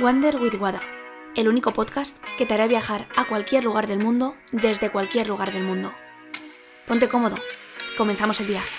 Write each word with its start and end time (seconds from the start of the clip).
Wander 0.00 0.40
with 0.40 0.54
Wada, 0.58 0.80
el 1.36 1.46
único 1.46 1.74
podcast 1.74 2.24
que 2.38 2.46
te 2.46 2.54
hará 2.54 2.66
viajar 2.66 3.06
a 3.18 3.28
cualquier 3.28 3.64
lugar 3.64 3.86
del 3.86 3.98
mundo 3.98 4.34
desde 4.50 4.90
cualquier 4.90 5.28
lugar 5.28 5.52
del 5.52 5.62
mundo. 5.62 5.92
Ponte 6.86 7.06
cómodo, 7.06 7.36
comenzamos 7.98 8.40
el 8.40 8.46
viaje. 8.46 8.70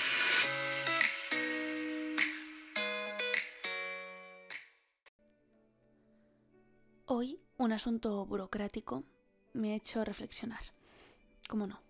Hoy 7.06 7.40
un 7.58 7.72
asunto 7.72 8.26
burocrático 8.26 9.04
me 9.54 9.74
ha 9.74 9.76
hecho 9.76 10.04
reflexionar. 10.04 10.64
¿Cómo 11.48 11.68
no? 11.68 11.82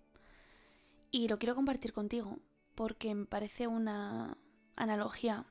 Y 1.09 1.29
lo 1.29 1.39
quiero 1.39 1.55
compartir 1.55 1.93
contigo 1.93 2.38
porque 2.75 3.16
me 3.16 3.27
parece 3.27 3.68
una 3.68 4.38
analogía 4.75 5.45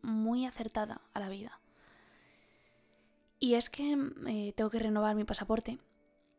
muy 0.00 0.46
acertada 0.46 1.02
a 1.12 1.20
la 1.20 1.28
vida. 1.28 1.60
Y 3.40 3.54
es 3.54 3.70
que 3.70 3.96
eh, 4.26 4.52
tengo 4.56 4.70
que 4.70 4.78
renovar 4.78 5.14
mi 5.14 5.24
pasaporte. 5.24 5.78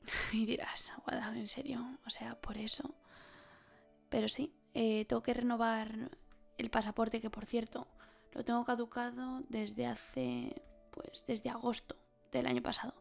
y 0.33 0.45
dirás, 0.45 0.91
¿en 1.33 1.47
serio? 1.47 1.97
O 2.05 2.09
sea, 2.09 2.39
por 2.39 2.57
eso. 2.57 2.95
Pero 4.09 4.27
sí, 4.27 4.53
eh, 4.73 5.05
tengo 5.05 5.21
que 5.21 5.33
renovar 5.33 6.11
el 6.57 6.69
pasaporte 6.69 7.21
que, 7.21 7.29
por 7.29 7.45
cierto, 7.45 7.87
lo 8.33 8.43
tengo 8.43 8.65
caducado 8.65 9.43
desde 9.49 9.85
hace, 9.85 10.61
pues, 10.91 11.25
desde 11.25 11.49
agosto 11.49 11.95
del 12.31 12.47
año 12.47 12.61
pasado. 12.61 12.93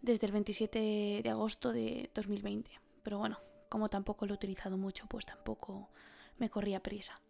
Desde 0.00 0.26
el 0.26 0.32
27 0.32 1.20
de 1.22 1.30
agosto 1.30 1.72
de 1.72 2.10
2020. 2.14 2.70
Pero 3.02 3.18
bueno, 3.18 3.38
como 3.68 3.88
tampoco 3.88 4.26
lo 4.26 4.34
he 4.34 4.36
utilizado 4.36 4.76
mucho, 4.76 5.06
pues 5.06 5.26
tampoco 5.26 5.88
me 6.38 6.50
corría 6.50 6.82
prisa. 6.82 7.20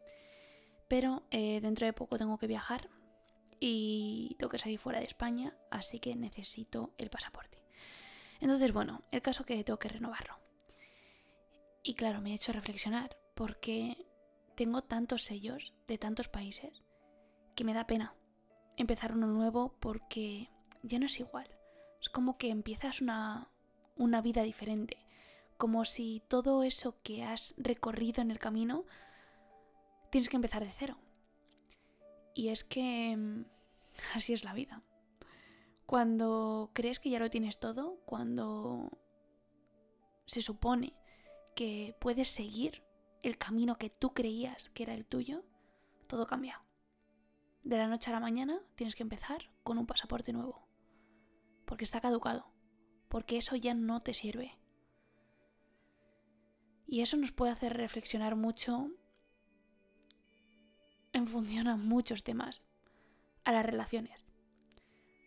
Pero 0.89 1.23
eh, 1.31 1.61
dentro 1.61 1.87
de 1.87 1.93
poco 1.93 2.19
tengo 2.19 2.39
que 2.39 2.47
viajar 2.47 2.89
y 3.61 4.37
tengo 4.39 4.51
que 4.51 4.59
salir 4.59 4.79
fuera 4.79 5.01
de 5.01 5.07
España, 5.07 5.57
así 5.71 5.99
que 5.99 6.15
necesito 6.15 6.95
el 6.99 7.11
pasaporte. 7.11 7.63
Entonces, 8.41 8.73
bueno, 8.73 9.03
el 9.11 9.23
caso 9.23 9.45
que 9.45 9.63
tengo 9.65 9.79
que 9.79 9.89
renovarlo. 9.89 10.39
Y 11.83 11.95
claro, 11.95 12.21
me 12.21 12.33
ha 12.33 12.37
hecho 12.37 12.53
reflexionar 12.53 13.17
porque 13.35 14.07
tengo 14.57 14.83
tantos 14.83 15.25
sellos 15.25 15.75
de 15.87 15.99
tantos 15.99 16.29
países 16.29 16.83
que 17.55 17.65
me 17.65 17.75
da 17.75 17.87
pena 17.87 18.15
empezar 18.77 19.13
uno 19.13 19.27
nuevo 19.27 19.75
porque 19.81 20.51
ya 20.83 20.99
no 20.99 21.07
es 21.07 21.19
igual. 21.19 21.49
Es 22.01 22.09
como 22.09 22.39
que 22.39 22.51
empiezas 22.51 23.01
una, 23.01 23.51
una 23.97 24.23
vida 24.23 24.43
diferente, 24.43 24.99
como 25.57 25.85
si 25.85 26.23
todo 26.29 26.63
eso 26.63 27.01
que 27.03 27.25
has 27.25 27.55
recorrido 27.57 28.23
en 28.23 28.31
el 28.31 28.39
camino 28.39 28.85
tienes 30.11 30.29
que 30.29 30.37
empezar 30.37 30.65
de 30.65 30.71
cero. 30.71 30.99
Y 32.39 32.51
es 32.51 32.63
que 32.63 33.17
mm, 33.17 33.47
así 34.15 34.33
es 34.33 34.45
la 34.45 34.55
vida. 34.55 34.85
Cuando 35.87 36.71
crees 36.73 37.01
que 37.01 37.11
ya 37.11 37.19
lo 37.19 37.31
tienes 37.31 37.59
todo, 37.59 37.99
cuando 38.05 38.97
se 40.25 40.41
supone 40.41 40.95
que 41.57 41.97
puedes 41.99 42.29
seguir 42.29 42.85
el 43.25 43.39
camino 43.39 43.77
que 43.77 43.91
tú 43.91 44.15
creías 44.15 44.71
que 44.71 44.85
era 44.85 44.95
el 44.95 45.05
tuyo, 45.05 45.43
todo 46.07 46.29
cambia. 46.29 46.63
De 47.65 47.77
la 47.77 47.89
noche 47.89 48.11
a 48.11 48.15
la 48.15 48.21
mañana 48.21 48.63
tienes 48.77 48.95
que 48.95 49.03
empezar 49.03 49.51
con 49.65 49.77
un 49.77 49.89
pasaporte 49.89 50.33
nuevo. 50.33 50.69
Porque 51.65 51.83
está 51.83 52.01
caducado. 52.01 52.53
Porque 53.09 53.37
eso 53.37 53.57
ya 53.57 53.75
no 53.75 54.01
te 54.01 54.15
sirve. 54.15 54.57
Y 56.87 57.01
eso 57.01 57.17
nos 57.17 57.33
puede 57.33 57.51
hacer 57.51 57.77
reflexionar 57.77 58.37
mucho 58.37 58.93
en 61.19 61.27
función 61.27 61.69
a 61.69 61.77
muchos 61.77 62.25
temas. 62.25 62.71
A 63.45 63.53
las 63.53 63.67
relaciones. 63.67 64.29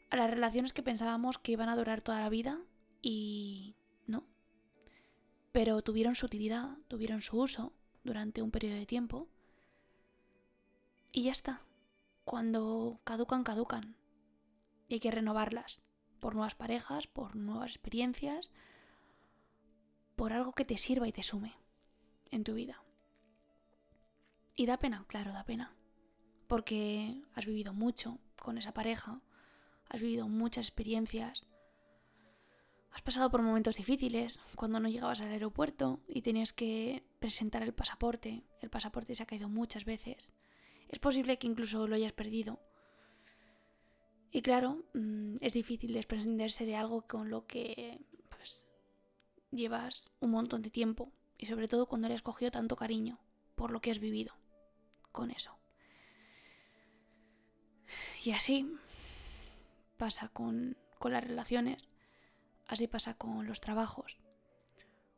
A 0.09 0.15
las 0.15 0.29
relaciones 0.29 0.73
que 0.73 0.83
pensábamos 0.83 1.37
que 1.37 1.51
iban 1.51 1.69
a 1.69 1.75
durar 1.75 2.01
toda 2.01 2.19
la 2.19 2.29
vida 2.29 2.59
y 3.01 3.75
no. 4.07 4.25
Pero 5.51 5.81
tuvieron 5.81 6.15
su 6.15 6.25
utilidad, 6.25 6.77
tuvieron 6.87 7.21
su 7.21 7.39
uso 7.39 7.73
durante 8.03 8.41
un 8.41 8.51
periodo 8.51 8.75
de 8.75 8.85
tiempo. 8.85 9.27
Y 11.11 11.23
ya 11.23 11.31
está. 11.31 11.61
Cuando 12.23 13.01
caducan, 13.03 13.43
caducan. 13.43 13.97
Y 14.87 14.95
hay 14.95 14.99
que 14.99 15.11
renovarlas. 15.11 15.83
Por 16.19 16.35
nuevas 16.35 16.55
parejas, 16.55 17.07
por 17.07 17.35
nuevas 17.35 17.71
experiencias, 17.71 18.51
por 20.15 20.33
algo 20.33 20.53
que 20.53 20.65
te 20.65 20.77
sirva 20.77 21.07
y 21.07 21.11
te 21.11 21.23
sume 21.23 21.55
en 22.29 22.43
tu 22.43 22.53
vida. 22.53 22.83
Y 24.55 24.67
da 24.67 24.77
pena, 24.77 25.05
claro, 25.07 25.31
da 25.31 25.43
pena. 25.43 25.75
Porque 26.51 27.15
has 27.33 27.45
vivido 27.45 27.71
mucho 27.71 28.19
con 28.37 28.57
esa 28.57 28.73
pareja, 28.73 29.21
has 29.87 30.01
vivido 30.01 30.27
muchas 30.27 30.67
experiencias, 30.67 31.47
has 32.91 33.01
pasado 33.01 33.31
por 33.31 33.41
momentos 33.41 33.77
difíciles, 33.77 34.41
cuando 34.57 34.81
no 34.81 34.89
llegabas 34.89 35.21
al 35.21 35.31
aeropuerto 35.31 36.01
y 36.09 36.23
tenías 36.23 36.51
que 36.51 37.05
presentar 37.19 37.63
el 37.63 37.73
pasaporte, 37.73 38.43
el 38.59 38.69
pasaporte 38.69 39.15
se 39.15 39.23
ha 39.23 39.27
caído 39.27 39.47
muchas 39.47 39.85
veces. 39.85 40.33
Es 40.89 40.99
posible 40.99 41.37
que 41.37 41.47
incluso 41.47 41.87
lo 41.87 41.95
hayas 41.95 42.11
perdido. 42.11 42.59
Y 44.29 44.41
claro, 44.41 44.83
mm, 44.93 45.37
es 45.39 45.53
difícil 45.53 45.93
desprenderse 45.93 46.65
de 46.65 46.75
algo 46.75 47.07
con 47.07 47.29
lo 47.29 47.47
que 47.47 48.01
pues, 48.27 48.67
llevas 49.51 50.11
un 50.19 50.31
montón 50.31 50.63
de 50.63 50.69
tiempo 50.69 51.13
y 51.37 51.45
sobre 51.45 51.69
todo 51.69 51.85
cuando 51.85 52.09
le 52.09 52.15
has 52.15 52.21
cogido 52.21 52.51
tanto 52.51 52.75
cariño 52.75 53.21
por 53.55 53.71
lo 53.71 53.79
que 53.79 53.91
has 53.91 53.99
vivido 53.99 54.33
con 55.13 55.31
eso. 55.31 55.60
Y 58.23 58.31
así 58.31 58.71
pasa 59.97 60.29
con, 60.29 60.77
las 61.03 61.23
relaciones, 61.23 61.95
así 62.67 62.87
pasa 62.87 63.13
con 63.15 63.45
los 63.45 63.61
trabajos. 63.61 64.21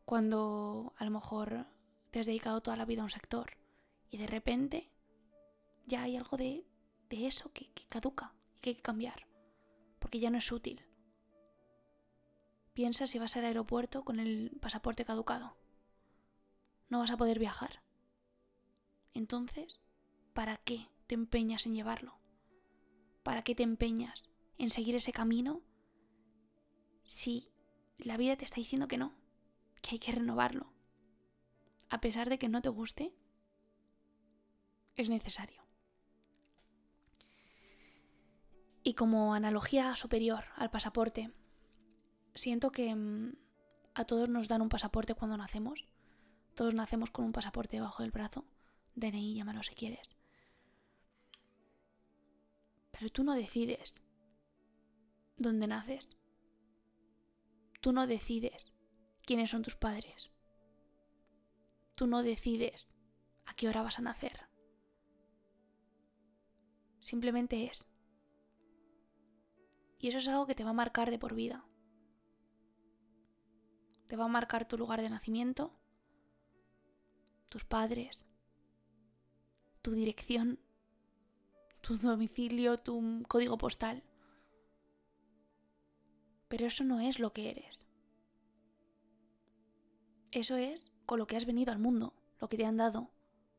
Cuando 0.06 0.94
a 0.97 1.06
lo 1.06 1.11
mejor 1.11 1.67
te 2.11 2.19
has 2.19 2.25
dedicado 2.25 2.61
toda 2.61 2.78
la 2.78 2.85
vida 2.85 3.01
a 3.01 3.06
un 3.06 3.09
sector 3.09 3.57
y 4.09 4.17
de 4.17 4.28
repente 4.28 4.89
ya 5.85 6.03
hay 6.03 6.17
algo 6.17 6.38
de, 6.38 6.66
eso 7.09 7.51
que, 7.53 7.72
que 7.73 7.85
caduca 7.85 8.34
y 8.56 8.59
que 8.59 8.69
hay 8.72 8.75
que 8.75 8.81
cambiar, 8.81 9.28
porque 10.00 10.19
ya 10.19 10.29
no 10.29 10.40
es 10.40 10.51
útil. 10.51 10.84
Piensa 12.73 13.05
si 13.05 13.19
vas 13.19 13.38
al 13.38 13.45
aeropuerto 13.45 14.03
con 14.03 14.19
el 14.19 14.57
pasaporte 14.59 15.05
caducado. 15.05 15.55
No 16.90 17.00
vas 17.00 17.11
a 17.11 17.17
poder 17.17 17.38
viajar. 17.38 17.84
Entonces, 19.13 19.79
¿para 20.34 20.57
qué 20.57 20.90
te 21.07 21.16
empeñas 21.16 21.67
en 21.67 21.75
llevarlo? 21.75 22.22
¿Para 23.23 23.44
qué 23.44 23.56
te 23.56 23.63
empeñas 23.63 24.29
en 24.57 24.69
seguir 24.69 24.95
ese 24.95 25.13
camino 25.13 25.61
si 27.03 27.50
la 27.97 28.17
vida 28.17 28.35
te 28.35 28.45
está 28.45 28.57
diciendo 28.57 28.88
que 28.88 28.97
no, 28.97 29.13
que 29.81 29.91
hay 29.91 30.00
que 30.00 30.11
renovarlo? 30.11 30.72
A 31.89 32.01
pesar 32.01 32.29
de 32.29 32.38
que 32.38 32.50
no 32.50 32.61
te 32.61 32.69
guste, 32.69 33.13
es 34.95 35.09
necesario. 35.09 35.63
Y 38.84 38.95
como 38.95 39.34
analogía 39.34 39.95
superior 39.95 40.44
al 40.57 40.69
pasaporte, 40.69 41.31
siento 42.35 42.72
que 42.72 42.94
mm, 42.94 43.35
a 43.94 44.05
todos 44.05 44.28
nos 44.28 44.50
dan 44.50 44.61
un 44.61 44.69
pasaporte 44.69 45.16
cuando 45.16 45.38
nacemos. 45.38 45.88
Todos 46.55 46.73
nacemos 46.73 47.09
con 47.09 47.25
un 47.25 47.31
pasaporte 47.31 47.78
debajo 47.78 48.03
del 48.03 48.11
brazo. 48.11 48.45
DNI, 48.95 49.35
llámalo 49.35 49.63
si 49.63 49.73
quieres. 49.73 50.17
Pero 52.93 53.09
tú 53.09 53.23
no 53.23 53.33
decides 53.33 54.01
dónde 55.37 55.67
naces. 55.67 56.15
Tú 57.81 57.91
no 57.91 58.07
decides 58.07 58.71
quiénes 59.25 59.49
son 59.49 59.63
tus 59.63 59.75
padres. 59.75 60.31
Tú 61.95 62.07
no 62.07 62.23
decides 62.23 62.95
a 63.45 63.55
qué 63.55 63.67
hora 63.67 63.81
vas 63.81 63.99
a 63.99 64.03
nacer. 64.03 64.47
Simplemente 66.99 67.65
es. 67.65 67.91
Y 69.99 70.07
eso 70.07 70.19
es 70.19 70.27
algo 70.27 70.45
que 70.47 70.55
te 70.55 70.63
va 70.63 70.69
a 70.69 70.81
marcar 70.81 71.09
de 71.09 71.19
por 71.19 71.34
vida. 71.34 71.66
Te 74.07 74.16
va 74.16 74.25
a 74.25 74.29
marcar 74.29 74.67
tu 74.67 74.78
lugar 74.78 75.01
de 75.01 75.09
nacimiento, 75.09 75.73
tus 77.49 77.66
padres, 77.66 78.29
tu 79.81 79.91
dirección 79.91 80.62
tu 81.84 81.97
domicilio, 81.97 82.78
tu 82.78 83.24
código 83.28 83.58
postal. 83.58 84.03
Pero 86.47 86.66
eso 86.66 86.84
no 86.85 87.02
es 87.02 87.20
lo 87.20 87.34
que 87.34 87.50
eres. 87.50 87.91
Eso 90.32 90.56
es 90.56 90.94
con 91.06 91.20
lo 91.20 91.28
que 91.28 91.35
has 91.35 91.46
venido 91.46 91.74
al 91.74 91.80
mundo, 91.80 92.14
lo 92.40 92.47
que 92.47 92.58
te 92.58 92.66
han 92.66 92.78
dado, 92.78 93.12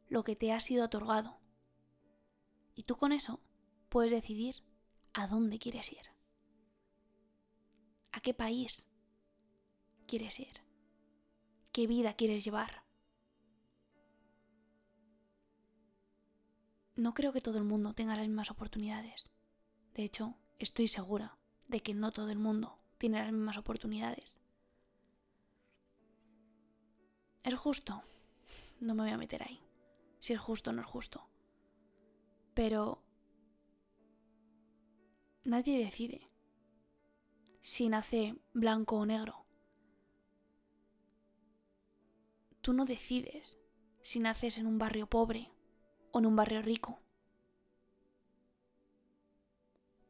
lo 0.09 0.25
que 0.25 0.37
te 0.37 0.53
ha 0.53 0.61
sido 0.61 0.87
otorgado. 0.87 1.39
Y 2.75 2.85
tú 2.85 2.97
con 2.97 3.13
eso 3.13 3.41
puedes 3.91 4.11
decidir 4.11 4.65
a 5.13 5.27
dónde 5.27 5.59
quieres 5.59 5.93
ir. 5.93 6.03
¿A 8.11 8.21
qué 8.21 8.33
país 8.33 8.89
quieres 10.07 10.41
ir? 10.41 10.63
¿Qué 11.73 11.87
vida 11.87 12.15
quieres 12.15 12.43
llevar? 12.43 12.84
No 16.97 17.15
creo 17.15 17.33
que 17.33 17.41
todo 17.41 17.59
el 17.59 17.65
mundo 17.65 17.95
tenga 17.95 18.17
las 18.17 18.27
mismas 18.27 18.51
oportunidades. 18.51 19.33
De 19.95 20.05
hecho, 20.05 20.37
estoy 20.59 20.89
segura 20.89 21.37
de 21.69 21.81
que 21.81 21.95
no 21.95 22.13
todo 22.13 22.31
el 22.31 22.39
mundo 22.39 22.79
tiene 22.99 23.19
las 23.19 23.33
mismas 23.33 23.59
oportunidades. 23.59 24.39
¿Es 27.43 27.55
justo? 27.55 28.03
No 28.81 28.95
me 28.95 29.03
voy 29.03 29.13
a 29.13 29.19
meter 29.19 29.43
ahí. 29.43 29.61
Si 30.21 30.33
es 30.33 30.41
justo 30.41 30.71
o 30.71 30.73
no 30.73 30.81
es 30.81 30.87
justo. 30.87 31.29
Pero 32.55 33.03
nadie 35.45 35.85
decide 35.85 36.31
si 37.61 37.89
nace 37.89 38.37
blanco 38.53 38.97
o 38.97 39.07
negro. 39.07 39.45
Tú 42.61 42.73
no 42.73 42.87
decides 42.87 43.59
si 44.03 44.21
naces 44.21 44.59
en 44.59 44.67
un 44.67 44.79
barrio 44.79 45.07
pobre 45.07 45.54
o 46.15 46.21
en 46.21 46.27
un 46.27 46.37
barrio 46.37 46.63
rico. 46.63 47.01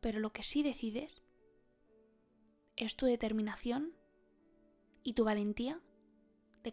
Pero 0.01 0.21
lo 0.21 0.31
que 0.31 0.43
sí 0.43 0.62
decides 0.62 1.23
es 2.77 2.95
tu 2.95 3.06
determinación 3.06 3.95
y 5.03 5.15
tu 5.15 5.25
valentía 5.25 5.81
de, 6.62 6.73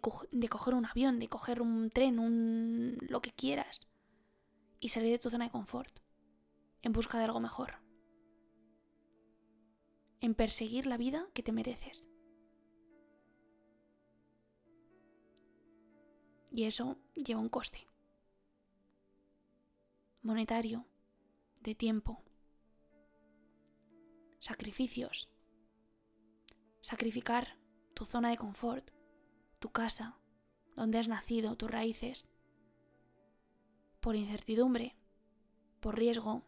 coger 0.50 0.76
un 0.76 0.86
avión, 0.86 1.20
de 1.20 1.30
coger 1.30 1.62
un 1.62 1.90
tren, 1.92 2.20
un 2.20 2.98
lo 3.08 3.22
que 3.22 3.32
quieras 3.32 3.90
y 4.82 4.90
salir 4.90 5.12
de 5.12 5.20
tu 5.20 5.30
zona 5.30 5.46
de 5.46 5.52
confort 5.52 6.00
en 6.82 6.92
busca 6.92 7.18
de 7.18 7.24
algo 7.24 7.40
mejor. 7.40 7.76
En 10.20 10.36
perseguir 10.36 10.88
la 10.88 10.98
vida 10.98 11.30
que 11.34 11.42
te 11.42 11.54
mereces. 11.54 12.10
Y 16.52 16.66
eso 16.66 16.98
lleva 17.16 17.40
un 17.40 17.50
coste. 17.50 17.91
Monetario, 20.24 20.86
de 21.62 21.74
tiempo, 21.74 22.22
sacrificios. 24.38 25.30
Sacrificar 26.82 27.58
tu 27.96 28.06
zona 28.06 28.30
de 28.30 28.38
confort, 28.38 28.92
tu 29.58 29.72
casa, 29.72 30.20
donde 30.76 31.00
has 31.00 31.08
nacido, 31.08 31.56
tus 31.56 31.72
raíces, 31.72 32.32
por 34.00 34.16
incertidumbre, 34.16 34.96
por 35.80 35.98
riesgo, 35.98 36.44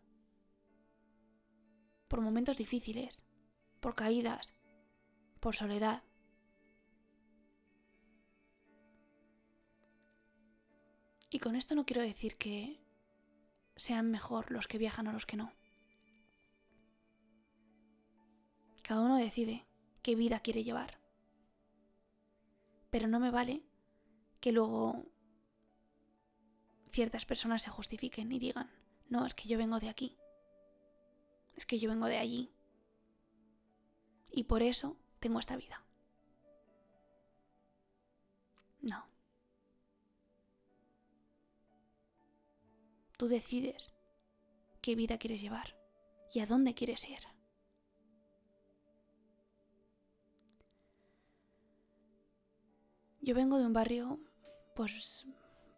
por 2.07 2.21
momentos 2.21 2.57
difíciles, 2.57 3.25
por 3.79 3.95
caídas, 3.95 4.53
por 5.39 5.55
soledad. 5.55 6.03
Y 11.31 11.39
con 11.39 11.55
esto 11.55 11.73
no 11.73 11.87
quiero 11.87 12.03
decir 12.03 12.37
que 12.37 12.82
sean 13.75 14.11
mejor 14.11 14.51
los 14.51 14.67
que 14.67 14.77
viajan 14.77 15.07
o 15.07 15.11
los 15.11 15.25
que 15.25 15.37
no. 15.37 15.51
Cada 18.81 19.01
uno 19.01 19.17
decide 19.17 19.65
qué 20.01 20.15
vida 20.15 20.39
quiere 20.41 20.63
llevar. 20.63 20.99
Pero 22.89 23.07
no 23.07 23.19
me 23.19 23.31
vale 23.31 23.63
que 24.39 24.51
luego 24.51 25.05
ciertas 26.91 27.25
personas 27.25 27.63
se 27.63 27.71
justifiquen 27.71 28.31
y 28.31 28.39
digan, 28.39 28.69
no, 29.09 29.25
es 29.25 29.33
que 29.33 29.47
yo 29.47 29.57
vengo 29.57 29.79
de 29.79 29.89
aquí, 29.89 30.17
es 31.55 31.65
que 31.65 31.79
yo 31.79 31.89
vengo 31.89 32.05
de 32.05 32.17
allí, 32.17 32.51
y 34.31 34.43
por 34.43 34.61
eso 34.63 34.97
tengo 35.19 35.39
esta 35.39 35.55
vida. 35.55 35.83
Tú 43.23 43.29
decides 43.29 43.93
qué 44.81 44.95
vida 44.95 45.17
quieres 45.17 45.41
llevar 45.41 45.77
y 46.33 46.41
a 46.41 46.45
dónde 46.45 46.73
quieres 46.73 47.07
ir. 47.07 47.19
Yo 53.21 53.33
vengo 53.33 53.59
de 53.59 53.65
un 53.65 53.71
barrio, 53.71 54.19
pues, 54.75 55.25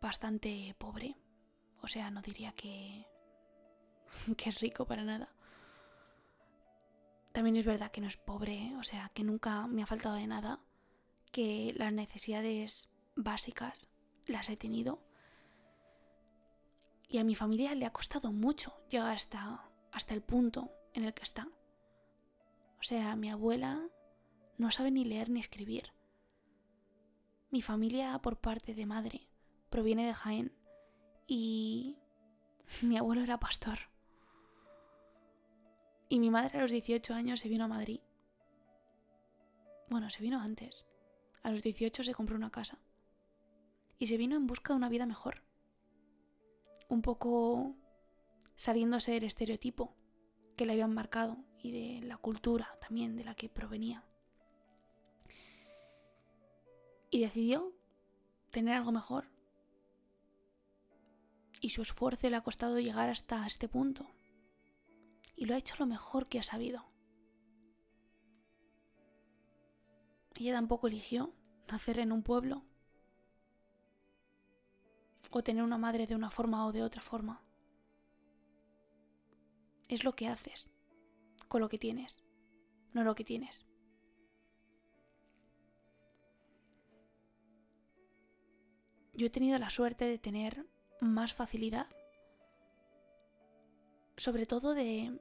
bastante 0.02 0.74
pobre. 0.80 1.18
O 1.84 1.88
sea, 1.88 2.10
no 2.10 2.24
diría 2.24 2.52
que, 2.54 3.06
que 4.38 4.50
es 4.50 4.60
rico 4.60 4.88
para 4.88 5.04
nada. 5.04 5.32
También 7.32 7.58
es 7.58 7.66
verdad 7.68 7.92
que 7.92 8.02
no 8.02 8.08
es 8.08 8.18
pobre, 8.18 8.76
o 8.80 8.84
sea, 8.84 9.12
que 9.14 9.24
nunca 9.24 9.68
me 9.68 9.84
ha 9.84 9.86
faltado 9.86 10.16
de 10.16 10.26
nada, 10.26 10.62
que 11.32 11.76
las 11.78 11.94
necesidades 11.94 12.90
básicas 13.16 13.88
las 14.26 14.50
he 14.50 14.58
tenido. 14.58 15.05
Y 17.08 17.18
a 17.20 17.24
mi 17.24 17.36
familia 17.36 17.76
le 17.76 17.86
ha 17.86 17.94
costado 17.94 18.32
mucho 18.32 18.74
llegar 18.90 19.16
hasta, 19.16 19.70
hasta 19.92 20.14
el 20.14 20.22
punto 20.22 20.72
en 20.94 21.04
el 21.04 21.14
que 21.14 21.24
está. 21.24 21.48
O 22.80 22.84
sea, 22.84 23.16
mi 23.16 23.30
abuela 23.30 23.88
no 24.58 24.72
sabe 24.72 24.92
ni 24.92 25.06
leer 25.06 25.30
ni 25.30 25.40
escribir. 25.40 25.92
Mi 27.52 27.62
familia 27.62 28.18
por 28.20 28.38
parte 28.38 28.74
de 28.74 28.86
madre 28.86 29.28
proviene 29.70 30.06
de 30.06 30.14
Jaén 30.14 30.52
y 31.28 31.98
mi 32.82 32.98
abuelo 32.98 33.22
era 33.22 33.40
pastor. 33.40 33.80
Y 36.10 36.20
mi 36.20 36.30
madre 36.30 36.58
a 36.58 36.62
los 36.62 36.72
18 36.72 37.14
años 37.14 37.40
se 37.40 37.50
vino 37.50 37.66
a 37.66 37.68
Madrid. 37.68 38.00
Bueno, 39.90 40.10
se 40.10 40.22
vino 40.22 40.40
antes. 40.40 40.86
A 41.44 41.52
los 41.52 41.64
18 41.64 42.04
se 42.04 42.14
compró 42.14 42.36
una 42.36 42.52
casa. 42.52 42.80
Y 43.98 44.08
se 44.08 44.18
vino 44.18 44.36
en 44.36 44.48
busca 44.48 44.74
de 44.74 44.78
una 44.78 44.90
vida 44.90 45.06
mejor. 45.06 45.44
Un 46.96 47.02
poco 47.02 47.76
saliéndose 48.56 49.12
del 49.12 49.26
estereotipo 49.26 49.94
que 50.56 50.66
le 50.66 50.72
habían 50.72 50.94
marcado 50.94 51.38
y 51.62 51.72
de 51.72 52.08
la 52.08 52.18
cultura 52.18 52.78
también 52.80 53.18
de 53.18 53.26
la 53.26 53.36
que 53.36 53.50
provenía 53.50 54.06
y 57.16 57.22
decidió 57.22 57.74
tener 58.52 58.76
algo 58.76 58.92
mejor. 58.92 59.30
Y 61.62 61.70
su 61.70 61.82
esfuerzo 61.82 62.30
le 62.30 62.36
ha 62.36 62.42
costado 62.42 62.80
llegar 62.80 63.10
hasta 63.10 63.48
este 63.48 63.70
punto. 63.70 64.06
Y 65.36 65.46
lo 65.46 65.54
ha 65.54 65.58
hecho 65.58 65.76
lo 65.80 65.86
mejor 65.86 66.28
que 66.28 66.40
ha 66.40 66.44
sabido. 66.44 66.86
Ella 70.36 70.54
tampoco 70.54 70.88
eligió 70.88 71.34
nacer 71.70 72.00
en 72.00 72.12
un 72.12 72.22
pueblo 72.22 72.64
o 75.36 75.44
tener 75.44 75.64
una 75.64 75.78
madre 75.78 76.08
de 76.08 76.16
una 76.16 76.32
forma 76.32 76.66
o 76.66 76.72
de 76.72 76.82
otra 76.82 77.02
forma. 77.02 77.44
Es 79.90 80.06
lo 80.06 80.16
que 80.16 80.30
haces 80.30 80.70
con 81.50 81.60
lo 81.60 81.68
que 81.68 81.78
tienes, 81.78 82.24
no 82.94 83.04
lo 83.04 83.16
que 83.16 83.26
tienes. 83.26 83.66
yo 89.16 89.28
he 89.28 89.30
tenido 89.30 89.58
la 89.58 89.70
suerte 89.70 90.06
de 90.06 90.18
tener 90.18 90.66
más 91.00 91.34
facilidad, 91.34 91.88
sobre 94.18 94.46
todo 94.46 94.74
de 94.74 95.20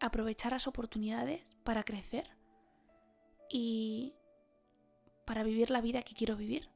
aprovechar 0.00 0.52
las 0.52 0.66
oportunidades 0.66 1.52
para 1.64 1.82
crecer 1.82 2.30
y 3.50 4.14
para 5.26 5.42
vivir 5.42 5.70
la 5.70 5.80
vida 5.80 6.02
que 6.02 6.14
quiero 6.14 6.36
vivir. 6.36 6.68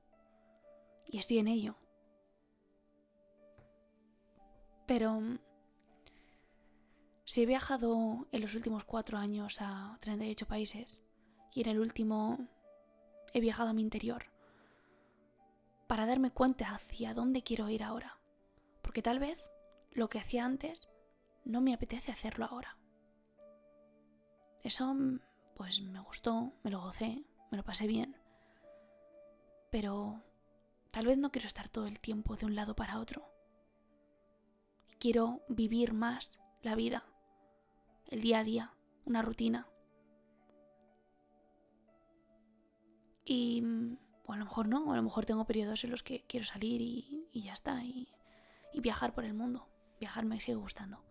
Y 1.07 1.19
estoy 1.19 1.39
en 1.39 1.49
ello. 1.49 1.77
Pero 4.95 5.23
si 7.25 7.43
he 7.43 7.47
viajado 7.47 8.27
en 8.31 8.43
los 8.43 8.55
últimos 8.55 8.85
cuatro 8.85 9.17
años 9.17 9.57
a 9.63 9.97
38 10.01 10.47
países 10.47 11.01
y 11.55 11.63
en 11.63 11.71
el 11.71 11.81
último 11.81 12.47
he 13.33 13.41
viajado 13.41 13.71
a 13.71 13.73
mi 13.73 13.81
interior 13.81 14.27
para 15.87 16.05
darme 16.05 16.31
cuenta 16.31 16.75
hacia 16.75 17.15
dónde 17.15 17.43
quiero 17.43 17.71
ir 17.71 17.83
ahora. 17.83 18.19
Porque 18.83 19.01
tal 19.01 19.19
vez 19.19 19.49
lo 19.93 20.11
que 20.11 20.19
hacía 20.19 20.45
antes 20.45 20.91
no 21.47 21.63
me 21.63 21.73
apetece 21.73 22.13
hacerlo 22.13 22.45
ahora. 22.45 22.77
Eso 24.63 24.95
pues 25.57 25.81
me 25.81 26.01
gustó, 26.01 26.53
me 26.65 26.71
lo 26.71 26.83
gocé, 26.83 27.25
me 27.51 27.57
lo 27.57 27.65
pasé 27.65 27.87
bien. 27.87 28.15
Pero 29.71 30.23
tal 30.91 31.07
vez 31.07 31.17
no 31.17 31.33
quiero 31.33 31.47
estar 31.49 31.71
todo 31.71 31.87
el 31.87 31.99
tiempo 31.99 32.37
de 32.37 32.45
un 32.45 32.55
lado 32.55 32.77
para 32.77 32.99
otro. 32.99 33.32
Quiero 35.03 35.43
vivir 35.49 35.95
más 35.95 36.39
la 36.63 36.77
vida, 36.77 37.05
el 38.07 38.21
día 38.21 38.39
a 38.39 38.45
día, 38.45 38.73
una 39.05 39.21
rutina. 39.21 39.67
Y 43.25 43.65
o 44.25 44.33
a 44.33 44.37
lo 44.37 44.45
mejor 44.45 44.69
no, 44.69 44.85
o 44.85 44.93
a 44.93 44.97
lo 44.97 45.03
mejor 45.03 45.27
tengo 45.27 45.45
periodos 45.45 45.83
en 45.83 45.91
los 45.91 46.05
que 46.05 46.25
quiero 46.29 46.47
salir 46.47 46.81
y, 46.81 47.29
ya 47.35 47.53
está, 47.53 47.83
y, 47.83 48.07
y, 48.73 48.81
viajar 48.81 49.13
por 49.13 49.25
el 49.25 49.35
mundo. 49.35 49.69
Viajar 49.99 50.25
me 50.25 50.39
sigue 50.39 50.55
gustando. 50.55 51.03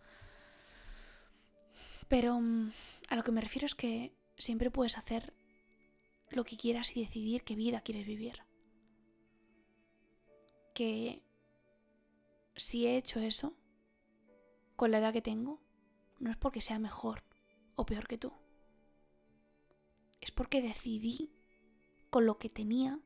Pero 2.08 2.40
mm, 2.40 2.72
a 3.10 3.16
lo 3.18 3.24
que 3.24 3.34
me 3.34 3.42
refiero 3.42 3.66
es 3.66 3.76
que 3.76 4.16
siempre 4.38 4.72
puedes 4.72 4.98
hacer 4.98 5.34
lo 6.30 6.46
que 6.46 6.56
quieras 6.56 6.96
y 6.96 7.02
decidir 7.02 7.44
qué 7.44 7.56
vida 7.56 7.82
quieres 7.82 8.08
vivir. 8.08 8.42
Que 10.74 11.22
si 12.56 12.88
he 12.88 12.96
hecho 12.96 13.20
eso, 13.20 13.58
con 14.82 14.90
la 14.90 14.98
edad 14.98 15.14
que 15.14 15.22
tengo, 15.22 15.62
no 16.18 16.32
es 16.32 16.38
porque 16.38 16.60
sea 16.60 16.80
mejor 16.80 17.24
o 17.76 17.86
peor 17.86 18.08
que 18.08 18.18
tú. 18.18 18.34
Es 20.20 20.32
porque 20.32 20.60
decidí, 20.60 21.32
con 22.10 22.26
lo 22.26 22.40
que 22.40 22.50
tenía, 22.50 23.00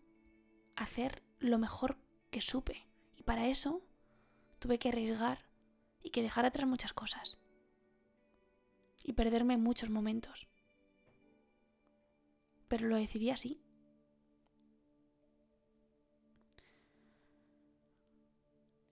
hacer 0.78 1.22
lo 1.38 1.58
mejor 1.58 1.98
que 2.32 2.40
supe. 2.40 2.88
Y 3.18 3.24
para 3.24 3.48
eso 3.48 3.86
tuve 4.60 4.80
que 4.80 4.88
arriesgar 4.88 5.50
y 6.02 6.12
que 6.12 6.22
dejar 6.22 6.46
atrás 6.46 6.66
muchas 6.66 6.94
cosas. 6.94 7.40
Y 9.04 9.12
perderme 9.12 9.58
muchos 9.58 9.90
momentos. 9.90 10.48
Pero 12.70 12.88
lo 12.88 12.96
decidí 12.96 13.32
así. 13.32 13.62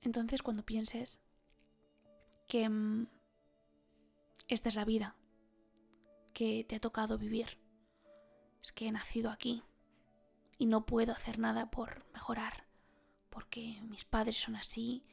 Entonces 0.01 0.43
cuando 0.43 0.65
pienses 0.65 1.21
que 2.53 2.69
mm, 2.69 3.07
esta 4.47 4.69
es 4.69 4.75
la 4.75 4.85
vida 4.85 5.15
que 6.35 6.63
te 6.63 6.75
ha 6.75 6.79
tocado 6.79 7.17
vivir, 7.17 7.57
es 8.61 8.71
que 8.71 8.87
he 8.87 8.91
nacido 8.91 9.31
aquí 9.31 9.63
y 10.59 10.67
no 10.67 10.85
puedo 10.85 11.13
hacer 11.13 11.39
nada 11.39 11.71
por 11.71 12.05
mejorar, 12.13 12.67
porque 13.31 13.81
mis 13.89 14.05
padres 14.05 14.37
son 14.37 14.55
así, 14.55 15.03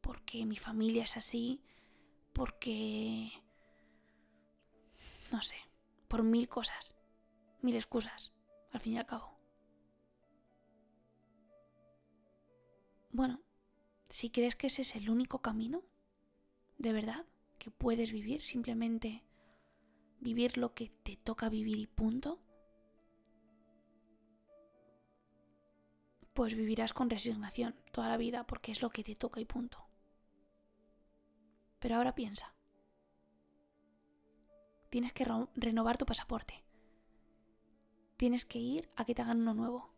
porque 0.00 0.46
mi 0.46 0.56
familia 0.56 1.04
es 1.04 1.18
así, 1.18 1.62
porque... 2.32 3.30
no 5.30 5.42
sé, 5.42 5.56
por 6.08 6.22
mil 6.22 6.48
cosas, 6.48 6.96
mil 7.60 7.76
excusas, 7.76 8.32
al 8.72 8.80
fin 8.80 8.94
y 8.94 8.98
al 8.98 9.04
cabo. 9.04 9.36
Bueno, 13.10 13.42
si 14.08 14.30
crees 14.30 14.56
que 14.56 14.68
ese 14.68 14.80
es 14.80 14.96
el 14.96 15.10
único 15.10 15.42
camino, 15.42 15.84
de 16.78 16.92
verdad, 16.92 17.24
que 17.58 17.70
puedes 17.70 18.12
vivir, 18.12 18.42
simplemente 18.42 19.24
vivir 20.20 20.58
lo 20.58 20.74
que 20.74 20.90
te 21.02 21.16
toca 21.16 21.48
vivir 21.48 21.78
y 21.78 21.86
punto, 21.86 22.40
pues 26.34 26.54
vivirás 26.54 26.92
con 26.92 27.08
resignación 27.08 27.74
toda 27.92 28.08
la 28.08 28.18
vida 28.18 28.46
porque 28.46 28.70
es 28.72 28.82
lo 28.82 28.90
que 28.90 29.02
te 29.02 29.14
toca 29.14 29.40
y 29.40 29.46
punto. 29.46 29.86
Pero 31.78 31.96
ahora 31.96 32.14
piensa, 32.14 32.54
tienes 34.90 35.12
que 35.12 35.26
renovar 35.54 35.96
tu 35.96 36.04
pasaporte, 36.04 36.62
tienes 38.16 38.44
que 38.44 38.58
ir 38.58 38.90
a 38.96 39.04
que 39.04 39.14
te 39.14 39.22
hagan 39.22 39.40
uno 39.40 39.54
nuevo. 39.54 39.90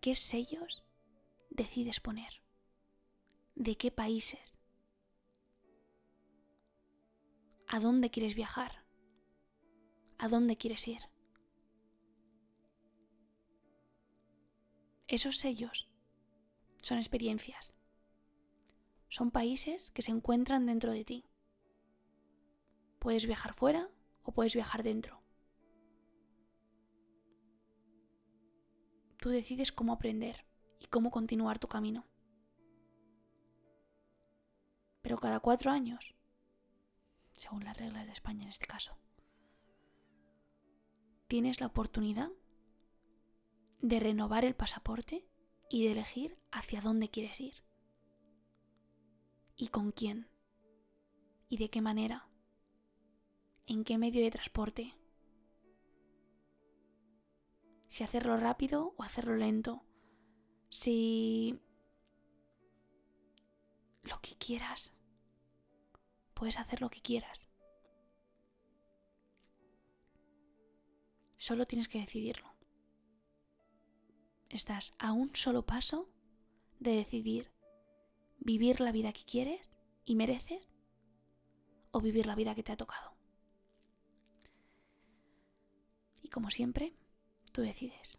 ¿Qué 0.00 0.14
sellos 0.14 0.84
decides 1.50 1.98
poner? 1.98 2.45
¿De 3.56 3.74
qué 3.78 3.90
países? 3.90 4.60
¿A 7.66 7.80
dónde 7.80 8.10
quieres 8.10 8.34
viajar? 8.34 8.84
¿A 10.18 10.28
dónde 10.28 10.58
quieres 10.58 10.86
ir? 10.86 11.00
Esos 15.08 15.38
sellos 15.38 15.88
son 16.82 16.98
experiencias. 16.98 17.74
Son 19.08 19.30
países 19.30 19.90
que 19.90 20.02
se 20.02 20.10
encuentran 20.10 20.66
dentro 20.66 20.92
de 20.92 21.04
ti. 21.06 21.24
Puedes 22.98 23.26
viajar 23.26 23.54
fuera 23.54 23.88
o 24.22 24.32
puedes 24.32 24.54
viajar 24.54 24.82
dentro. 24.82 25.22
Tú 29.18 29.30
decides 29.30 29.72
cómo 29.72 29.94
aprender 29.94 30.44
y 30.78 30.86
cómo 30.88 31.10
continuar 31.10 31.58
tu 31.58 31.68
camino. 31.68 32.06
Pero 35.06 35.18
cada 35.18 35.38
cuatro 35.38 35.70
años, 35.70 36.16
según 37.36 37.62
las 37.62 37.76
reglas 37.76 38.06
de 38.06 38.12
España 38.12 38.42
en 38.42 38.48
este 38.48 38.66
caso, 38.66 38.98
tienes 41.28 41.60
la 41.60 41.68
oportunidad 41.68 42.28
de 43.80 44.00
renovar 44.00 44.44
el 44.44 44.56
pasaporte 44.56 45.24
y 45.70 45.84
de 45.84 45.92
elegir 45.92 46.36
hacia 46.50 46.80
dónde 46.80 47.08
quieres 47.08 47.40
ir. 47.40 47.54
¿Y 49.54 49.68
con 49.68 49.92
quién? 49.92 50.26
¿Y 51.48 51.58
de 51.58 51.70
qué 51.70 51.80
manera? 51.80 52.28
¿En 53.68 53.84
qué 53.84 53.98
medio 53.98 54.24
de 54.24 54.32
transporte? 54.32 54.96
Si 57.86 58.02
hacerlo 58.02 58.38
rápido 58.38 58.92
o 58.96 59.04
hacerlo 59.04 59.36
lento 59.36 59.84
si 60.68 61.60
lo 64.16 64.22
que 64.22 64.34
quieras, 64.36 64.92
puedes 66.32 66.58
hacer 66.58 66.80
lo 66.80 66.88
que 66.88 67.02
quieras. 67.02 67.48
Solo 71.36 71.66
tienes 71.66 71.88
que 71.88 72.00
decidirlo. 72.00 72.50
Estás 74.48 74.94
a 74.98 75.12
un 75.12 75.36
solo 75.36 75.66
paso 75.66 76.08
de 76.80 76.92
decidir 76.92 77.52
vivir 78.38 78.80
la 78.80 78.92
vida 78.92 79.12
que 79.12 79.24
quieres 79.24 79.74
y 80.06 80.14
mereces 80.14 80.70
o 81.90 82.00
vivir 82.00 82.26
la 82.26 82.34
vida 82.34 82.54
que 82.54 82.62
te 82.62 82.72
ha 82.72 82.76
tocado. 82.76 83.12
Y 86.22 86.28
como 86.28 86.50
siempre, 86.50 86.94
tú 87.52 87.60
decides. 87.60 88.18